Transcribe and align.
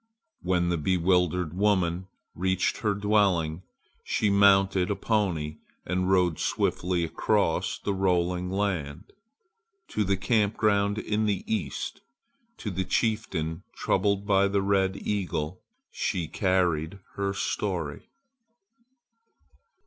When 0.41 0.69
the 0.69 0.79
bewildered 0.79 1.55
woman 1.55 2.07
reached 2.33 2.77
her 2.77 2.95
dwelling, 2.95 3.61
she 4.03 4.31
mounted 4.31 4.89
a 4.89 4.95
pony 4.95 5.59
and 5.85 6.09
rode 6.09 6.39
swiftly 6.39 7.03
across 7.03 7.77
the 7.77 7.93
rolling 7.93 8.49
land. 8.49 9.13
To 9.89 10.03
the 10.03 10.17
camp 10.17 10.57
ground 10.57 10.97
in 10.97 11.27
the 11.27 11.43
east, 11.45 12.01
to 12.57 12.71
the 12.71 12.83
chieftain 12.85 13.61
troubled 13.75 14.25
by 14.25 14.47
the 14.47 14.63
red 14.63 14.97
eagle, 14.97 15.61
she 15.91 16.27
carried 16.27 16.97
her 17.13 17.31
story. 17.31 18.09